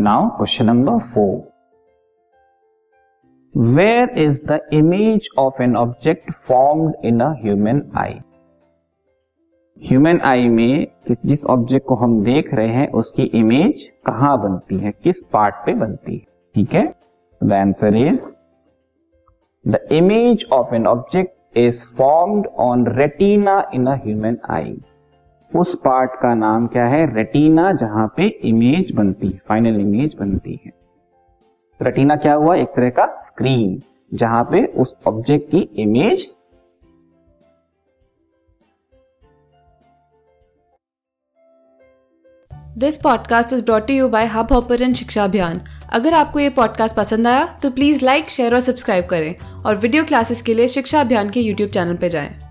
[0.00, 1.50] Now question number four
[3.54, 8.14] where is the image of an object formed in a human eye
[9.90, 14.78] human eye में किस, जिस object को हम देख रहे हैं, उसकी इमेज कहाँ बनती
[14.78, 14.92] है?
[14.92, 16.24] किस पार्ट पे बनती है?
[16.54, 16.94] ठीक है?
[17.44, 18.24] The answer is
[19.68, 24.78] the image of an object is formed on retina in a human eye
[25.54, 27.14] उस पार्ट का नाम क्या है?
[27.14, 30.72] रेटिना जहाँ पे इमेज बनती है फाइनल इमेज बनती है।
[31.82, 32.56] रेटिना क्या हुआ?
[32.56, 33.82] एक तरह का स्क्रीन
[34.14, 36.26] जहाँ पे उस ऑब्जेक्ट की image
[42.78, 45.60] this podcast is brought you by Hubhopper शिक्षा अभियान
[45.92, 49.34] अगर आपको ये पॉडकास्ट पसंद आया तो प्लीज़ लाइक शेयर और सब्सक्राइब करें।
[49.66, 52.49] और वीडियो क्लासेस के लिए शिक्षा अभियान के यूट्यूब चैनल पर जाएँ।